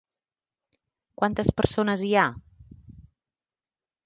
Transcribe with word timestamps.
Quantes 1.21 1.51
persones 1.61 2.05
hi 2.09 2.11
ha? 2.15 2.25